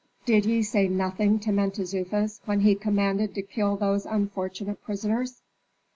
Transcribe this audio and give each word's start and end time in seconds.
Did 0.25 0.47
ye 0.47 0.63
say 0.63 0.87
nothing 0.87 1.37
to 1.41 1.51
Mentezufis 1.51 2.39
when 2.45 2.61
he 2.61 2.73
commanded 2.73 3.35
to 3.35 3.43
kill 3.43 3.75
those 3.75 4.07
unfortunate 4.07 4.81
prisoners?" 4.81 5.43